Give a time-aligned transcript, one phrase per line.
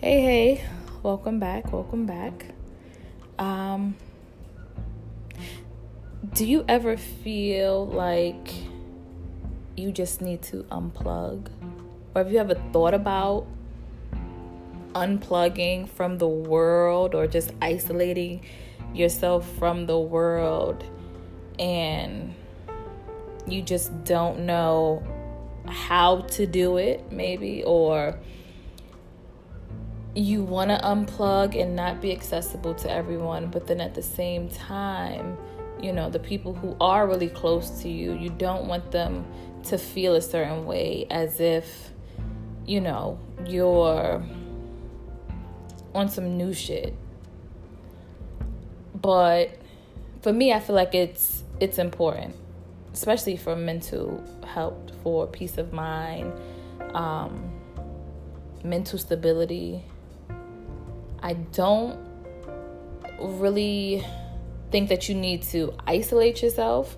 [0.00, 0.64] Hey, hey,
[1.02, 2.46] welcome back, welcome back.
[3.36, 3.96] Um,
[6.34, 8.48] do you ever feel like
[9.76, 11.48] you just need to unplug?
[12.14, 13.48] Or have you ever thought about
[14.94, 18.42] unplugging from the world or just isolating
[18.94, 20.84] yourself from the world
[21.58, 22.36] and
[23.48, 25.02] you just don't know
[25.66, 28.16] how to do it, maybe, or
[30.18, 34.48] you want to unplug and not be accessible to everyone, but then at the same
[34.48, 35.38] time,
[35.80, 39.24] you know, the people who are really close to you, you don't want them
[39.64, 41.90] to feel a certain way as if,
[42.66, 44.20] you know, you're
[45.94, 46.94] on some new shit.
[49.00, 49.56] But
[50.22, 52.34] for me, I feel like it's it's important,
[52.92, 56.32] especially for mental health, for peace of mind,
[56.92, 57.52] um,
[58.64, 59.84] mental stability
[61.22, 61.98] I don't
[63.20, 64.04] really
[64.70, 66.96] think that you need to isolate yourself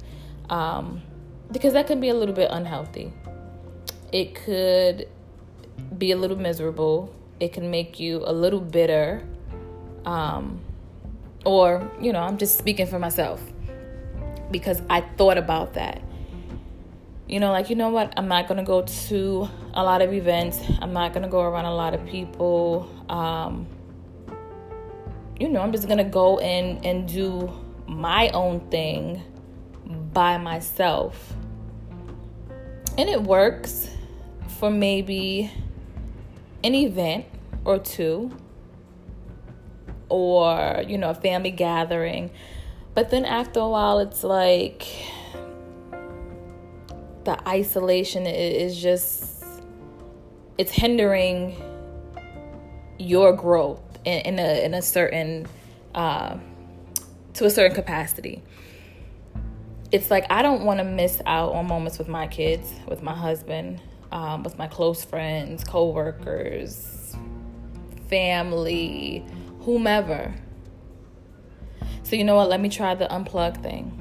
[0.48, 1.02] um,
[1.50, 3.12] because that can be a little bit unhealthy.
[4.12, 5.08] It could
[5.96, 7.14] be a little miserable.
[7.38, 9.22] It can make you a little bitter.
[10.04, 10.60] Um,
[11.44, 13.40] or, you know, I'm just speaking for myself
[14.50, 16.02] because I thought about that.
[17.28, 18.12] You know, like, you know what?
[18.16, 21.42] I'm not going to go to a lot of events, I'm not going to go
[21.42, 22.90] around a lot of people.
[23.08, 23.68] Um,
[25.40, 27.50] you know, I'm just gonna go in and do
[27.86, 29.22] my own thing
[30.12, 31.34] by myself.
[32.98, 33.88] And it works
[34.58, 35.50] for maybe
[36.62, 37.24] an event
[37.64, 38.36] or two
[40.10, 42.30] or, you know, a family gathering.
[42.94, 44.86] But then after a while, it's like
[47.24, 49.42] the isolation is just,
[50.58, 51.56] it's hindering
[52.98, 55.46] your growth in, in a in a certain
[55.94, 56.36] uh,
[57.34, 58.42] to a certain capacity.
[59.92, 63.14] It's like I don't want to miss out on moments with my kids, with my
[63.14, 63.80] husband,
[64.12, 67.16] um, with my close friends, coworkers,
[68.08, 69.24] family,
[69.60, 70.34] whomever.
[72.02, 72.48] So you know what?
[72.48, 73.96] Let me try the unplug thing.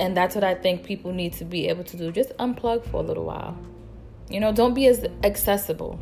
[0.00, 2.10] And that's what I think people need to be able to do.
[2.10, 3.56] Just unplug for a little while.
[4.28, 6.00] You know, don't be as accessible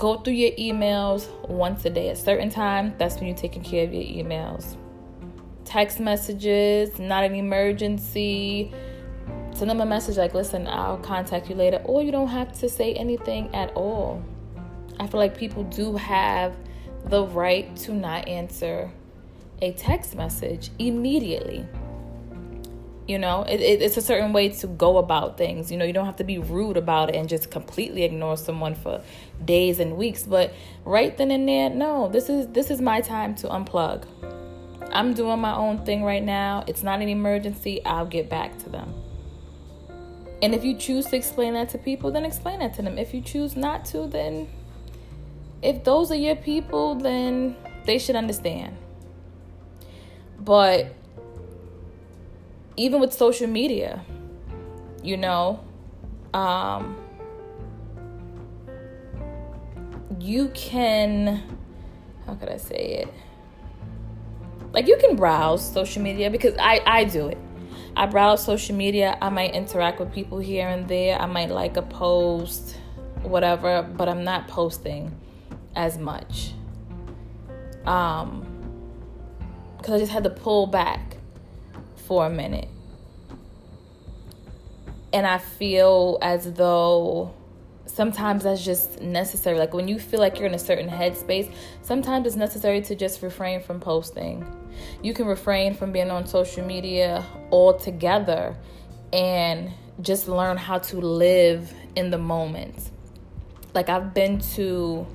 [0.00, 2.08] go through your emails once a day.
[2.08, 4.78] At certain time that's when you're taking care of your emails.
[5.66, 8.72] Text messages not an emergency.
[9.52, 12.68] Send them a message like listen i'll contact you later or you don't have to
[12.68, 14.24] say anything at all.
[14.98, 16.56] I feel like people do have
[17.04, 18.90] the right to not answer
[19.60, 21.66] a text message immediately
[23.10, 25.72] you know, it, it, it's a certain way to go about things.
[25.72, 28.76] You know, you don't have to be rude about it and just completely ignore someone
[28.76, 29.02] for
[29.44, 30.22] days and weeks.
[30.22, 30.54] But
[30.84, 34.04] right then and there, no, this is this is my time to unplug.
[34.92, 36.62] I'm doing my own thing right now.
[36.68, 37.84] It's not an emergency.
[37.84, 38.94] I'll get back to them.
[40.40, 42.96] And if you choose to explain that to people, then explain that to them.
[42.96, 44.48] If you choose not to, then
[45.62, 47.56] if those are your people, then
[47.86, 48.76] they should understand.
[50.38, 50.94] But
[52.76, 54.02] even with social media,
[55.02, 55.60] you know,
[56.34, 56.96] um,
[60.18, 61.42] you can,
[62.26, 63.14] how could I say it?
[64.72, 67.38] Like you can browse social media because I, I do it.
[67.96, 69.18] I browse social media.
[69.20, 71.18] I might interact with people here and there.
[71.18, 72.76] I might like a post,
[73.22, 75.12] whatever, but I'm not posting
[75.74, 76.52] as much.
[77.84, 78.46] Um,
[79.76, 81.09] because I just had to pull back
[82.10, 82.66] for a minute.
[85.12, 87.32] And I feel as though
[87.86, 89.60] sometimes that's just necessary.
[89.60, 93.22] Like when you feel like you're in a certain headspace, sometimes it's necessary to just
[93.22, 94.44] refrain from posting.
[95.04, 98.56] You can refrain from being on social media altogether
[99.12, 102.90] and just learn how to live in the moment.
[103.72, 105.06] Like I've been to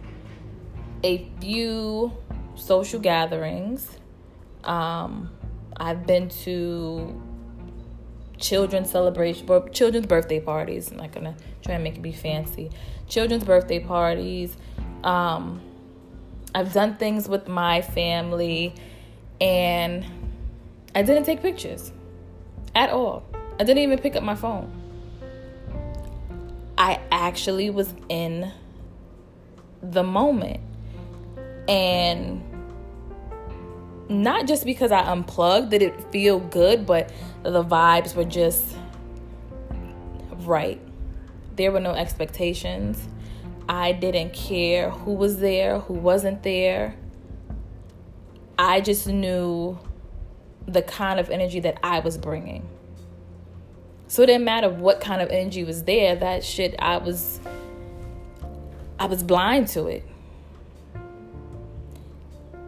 [1.03, 2.13] a few
[2.55, 3.85] social gatherings
[4.63, 5.29] um,
[5.77, 7.21] I've been to
[8.37, 10.91] children's celebration, children's birthday parties.
[10.91, 12.71] I'm not gonna try and make it be fancy.
[13.07, 14.55] Children's birthday parties.
[15.03, 15.61] Um,
[16.53, 18.73] I've done things with my family,
[19.41, 20.05] and
[20.93, 21.91] I didn't take pictures
[22.73, 23.23] at all.
[23.59, 24.71] I didn't even pick up my phone.
[26.77, 28.51] I actually was in
[29.81, 30.59] the moment.
[31.67, 32.43] And
[34.09, 37.11] not just because I unplugged did it feel good, but
[37.43, 38.75] the vibes were just
[40.45, 40.79] right.
[41.55, 43.07] There were no expectations.
[43.67, 46.95] I didn't care who was there, who wasn't there.
[48.57, 49.79] I just knew
[50.67, 52.67] the kind of energy that I was bringing.
[54.07, 57.39] So it didn't matter what kind of energy was there, that shit I was
[58.97, 60.05] I was blind to it.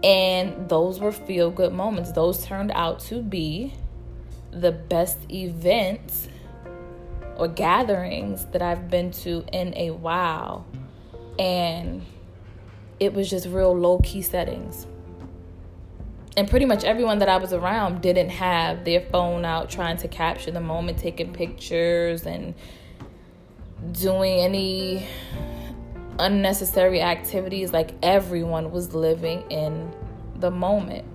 [0.04, 2.12] And those were feel good moments.
[2.12, 3.74] Those turned out to be
[4.52, 6.28] the best events
[7.36, 10.66] or gatherings that I've been to in a while.
[11.40, 12.04] And
[13.00, 14.88] it was just real low key settings.
[16.36, 20.08] And pretty much everyone that I was around didn't have their phone out trying to
[20.08, 22.54] capture the moment, taking pictures and
[23.92, 25.08] doing any
[26.20, 27.74] unnecessary activities.
[27.74, 29.92] Like everyone was living in
[30.36, 31.06] the moment.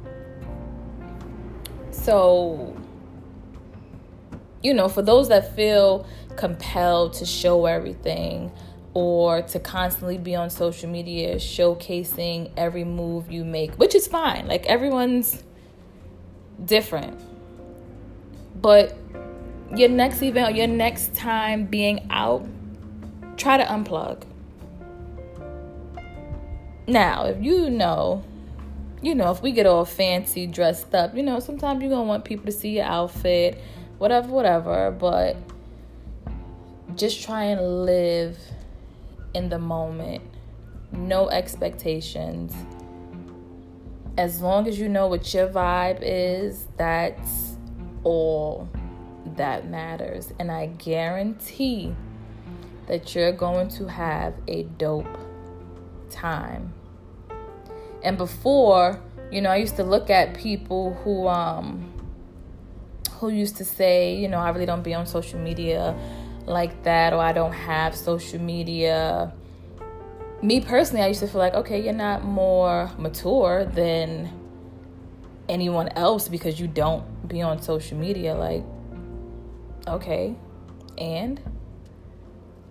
[1.91, 2.77] So
[4.63, 6.07] you know, for those that feel
[6.37, 8.51] compelled to show everything
[8.95, 14.47] or to constantly be on social media showcasing every move you make, which is fine.
[14.47, 15.43] Like everyone's
[16.65, 17.21] different.
[18.61, 18.97] But
[19.75, 22.47] your next event, your next time being out,
[23.37, 24.23] try to unplug.
[26.87, 28.25] Now, if you know,
[29.01, 32.25] you know, if we get all fancy dressed up, you know, sometimes you're to want
[32.25, 33.61] people to see your outfit
[34.03, 34.91] whatever, whatever.
[34.91, 35.37] But
[36.97, 38.37] just try and live
[39.33, 40.23] in the moment.
[40.91, 42.53] No expectations.
[44.19, 47.57] As long as you know what your vibe is, that's
[48.03, 48.69] all
[49.37, 50.33] that matters.
[50.41, 51.95] And I guarantee
[52.89, 55.22] that you're going to have a dope
[56.13, 56.73] time.
[58.03, 59.01] And before,
[59.31, 61.93] you know, I used to look at people who um
[63.19, 65.97] who used to say, you know, I really don't be on social media
[66.47, 69.33] like that, or I don't have social media.
[70.43, 74.29] Me personally, I used to feel like, okay, you're not more mature than
[75.49, 78.35] anyone else because you don't be on social media.
[78.35, 78.65] Like,
[79.87, 80.35] okay,
[80.99, 81.41] and?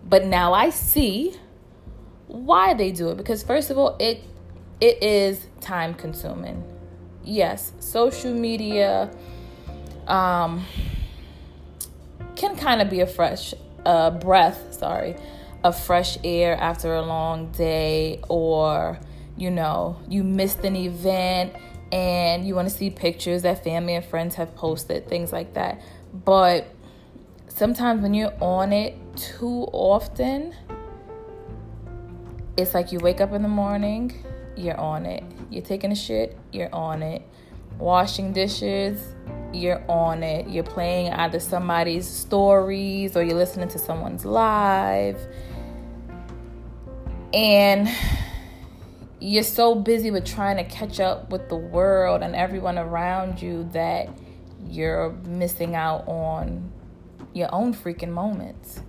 [0.03, 1.37] But now I see
[2.31, 4.23] why they do it because first of all, it
[4.79, 6.63] it is time consuming.
[7.23, 9.11] Yes, social media
[10.07, 10.65] um,
[12.35, 13.53] can kind of be a fresh
[13.85, 15.15] uh, breath, sorry,
[15.63, 18.99] of fresh air after a long day, or
[19.37, 21.53] you know, you missed an event
[21.91, 25.81] and you want to see pictures that family and friends have posted, things like that.
[26.13, 26.67] But
[27.47, 30.55] sometimes when you're on it too often,
[32.57, 34.23] it's like you wake up in the morning,
[34.55, 35.23] you're on it.
[35.49, 37.21] You're taking a shit, you're on it.
[37.77, 39.01] Washing dishes,
[39.53, 40.47] you're on it.
[40.47, 45.19] You're playing either somebody's stories or you're listening to someone's live.
[47.33, 47.89] And
[49.19, 53.69] you're so busy with trying to catch up with the world and everyone around you
[53.71, 54.09] that
[54.67, 56.71] you're missing out on
[57.33, 58.81] your own freaking moments.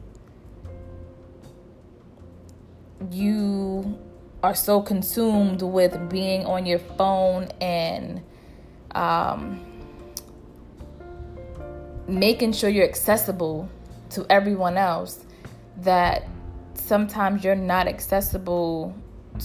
[3.10, 3.98] You
[4.42, 8.22] are so consumed with being on your phone and
[8.94, 9.60] um,
[12.08, 13.68] making sure you're accessible
[14.10, 15.24] to everyone else
[15.78, 16.28] that
[16.74, 18.94] sometimes you're not accessible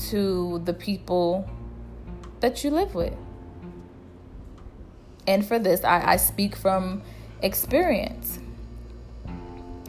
[0.10, 1.50] to the people
[2.40, 3.14] that you live with.
[5.26, 7.02] And for this, I, I speak from
[7.42, 8.40] experience.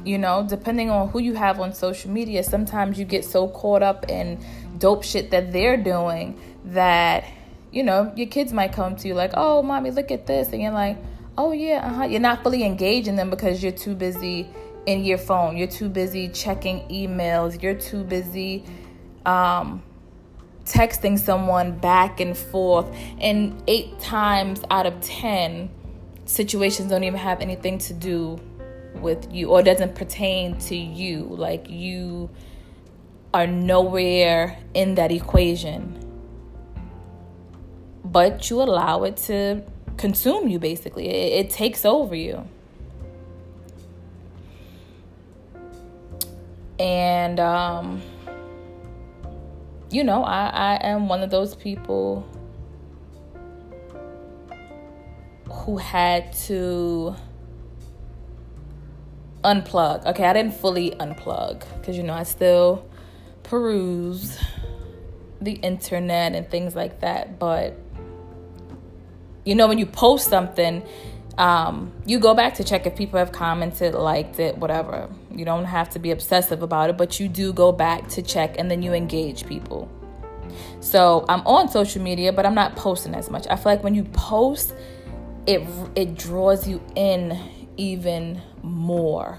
[0.09, 3.83] You know, depending on who you have on social media, sometimes you get so caught
[3.83, 4.43] up in
[4.79, 7.25] dope shit that they're doing that,
[7.71, 10.49] you know, your kids might come to you like, oh, mommy, look at this.
[10.49, 10.97] And you're like,
[11.37, 12.05] oh yeah, uh-huh.
[12.05, 14.49] You're not fully engaging them because you're too busy
[14.87, 15.59] in your phone.
[15.59, 17.63] You're too busy checking emails.
[17.63, 18.65] You're too busy
[19.27, 19.83] um,
[20.65, 22.91] texting someone back and forth.
[23.21, 25.69] And eight times out of ten,
[26.25, 28.41] situations don't even have anything to do
[28.95, 31.25] with you or doesn't pertain to you.
[31.25, 32.31] Like you
[33.33, 36.05] are nowhere in that equation.
[38.05, 39.63] But you allow it to
[39.97, 41.09] consume you basically.
[41.09, 42.47] It, it takes over you.
[46.79, 48.03] And um
[49.91, 52.27] you know, I, I am one of those people
[55.51, 57.15] who had to
[59.45, 60.07] unplug.
[60.07, 62.85] Okay, I didn't fully unplug because you know I still
[63.43, 64.39] peruse
[65.41, 67.77] the internet and things like that, but
[69.45, 70.83] you know when you post something
[71.39, 75.09] Um, you go back to check if people have commented, liked it, whatever.
[75.31, 78.59] You don't have to be obsessive about it, but you do go back to check
[78.59, 79.89] and then you engage people.
[80.81, 83.47] So I'm on social media, but I'm not posting as much.
[83.49, 84.75] I feel like when you post,
[85.47, 85.63] it
[85.95, 87.39] it draws you in
[87.79, 89.39] even more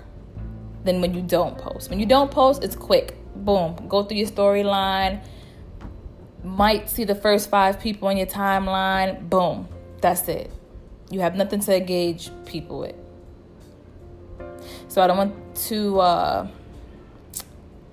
[0.84, 1.90] than when you don't post.
[1.90, 3.16] When you don't post, it's quick.
[3.36, 5.24] Boom, go through your storyline.
[6.44, 9.30] Might see the first five people on your timeline.
[9.30, 9.68] Boom,
[10.02, 10.52] that's it.
[11.12, 12.96] You have nothing to engage people with.
[14.88, 16.48] So I don't want to uh,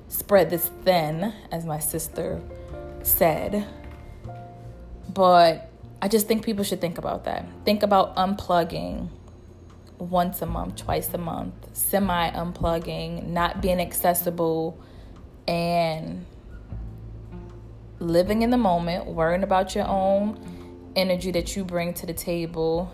[0.09, 2.41] spread this thin, as my sister
[3.03, 3.67] said.
[5.13, 7.47] But I just think people should think about that.
[7.65, 9.09] Think about unplugging
[9.99, 14.79] once a month, twice a month, semi unplugging, not being accessible,
[15.49, 16.25] and
[17.99, 20.39] living in the moment, worrying about your own
[20.95, 22.91] energy that you bring to the table,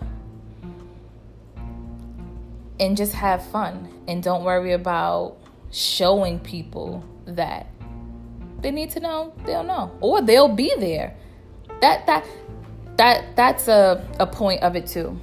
[2.79, 3.89] and just have fun.
[4.07, 5.37] And don't worry about
[5.71, 7.67] showing people that
[8.61, 9.91] they need to know, they'll know.
[9.99, 11.15] Or they'll be there.
[11.81, 12.25] That that
[12.97, 15.19] that that's a, a point of it too.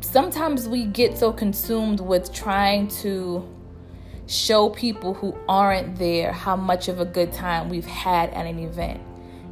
[0.00, 3.48] Sometimes we get so consumed with trying to
[4.26, 8.58] show people who aren't there how much of a good time we've had at an
[8.58, 9.00] event.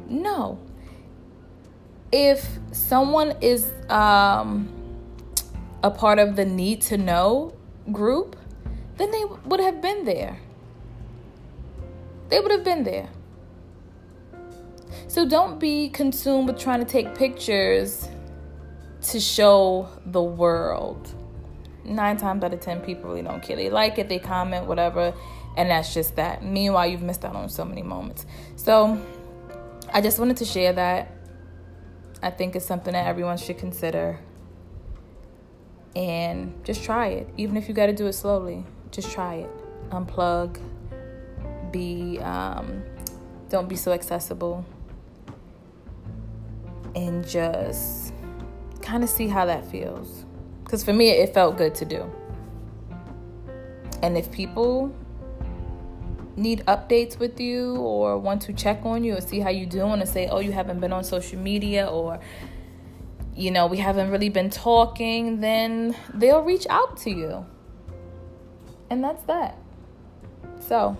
[0.07, 0.59] No.
[2.11, 4.69] If someone is um,
[5.83, 7.53] a part of the need to know
[7.91, 8.35] group,
[8.97, 10.37] then they would have been there.
[12.29, 13.09] They would have been there.
[15.07, 18.07] So don't be consumed with trying to take pictures
[19.07, 21.13] to show the world.
[21.85, 23.55] Nine times out of ten, people really don't care.
[23.55, 25.13] They like it, they comment, whatever,
[25.55, 26.43] and that's just that.
[26.43, 28.25] Meanwhile, you've missed out on so many moments.
[28.57, 29.01] So
[29.93, 31.11] I just wanted to share that.
[32.21, 34.19] I think it's something that everyone should consider.
[35.95, 38.65] And just try it, even if you got to do it slowly.
[38.91, 39.49] Just try it.
[39.89, 40.59] Unplug.
[41.71, 42.83] Be um,
[43.49, 44.65] don't be so accessible.
[46.95, 48.06] And just
[48.87, 50.25] kind of see how that feels.
[50.63, 52.09] Because for me, it felt good to do.
[54.01, 54.95] And if people
[56.37, 59.99] need updates with you or want to check on you or see how you doing
[59.99, 62.19] and say, oh, you haven't been on social media or
[63.35, 67.45] you know, we haven't really been talking, then they'll reach out to you.
[68.89, 69.59] And that's that.
[70.59, 70.97] So,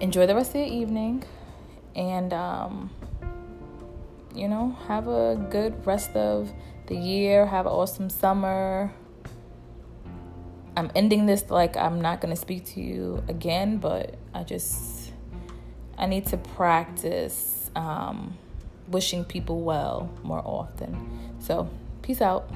[0.00, 1.22] enjoy the rest of your evening
[1.94, 2.90] and, um,
[4.34, 6.52] you know, have a good rest of
[6.86, 7.46] the year.
[7.46, 8.92] Have an awesome summer.
[10.76, 15.12] I'm ending this like I'm not going to speak to you again, but I just,
[15.96, 18.36] I need to practice um,
[18.88, 21.34] wishing people well more often.
[21.38, 21.68] So,
[22.02, 22.50] peace out.